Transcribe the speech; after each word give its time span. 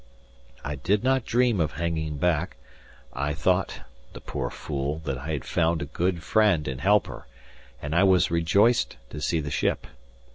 I 0.63 0.77
did 0.77 1.03
not 1.03 1.25
dream 1.27 1.59
of 1.59 1.73
hanging 1.73 2.17
back; 2.17 2.57
I 3.13 3.35
thought 3.35 3.81
(the 4.13 4.19
poor 4.19 4.49
fool!) 4.49 4.97
that 5.05 5.19
I 5.19 5.33
had 5.33 5.45
found 5.45 5.83
a 5.83 5.85
good 5.85 6.23
friend 6.23 6.67
and 6.67 6.81
helper, 6.81 7.27
and 7.83 7.93
I 7.93 8.01
was 8.01 8.31
rejoiced 8.31 8.97
to 9.11 9.21
see 9.21 9.39
the 9.39 9.51
ship. 9.51 9.85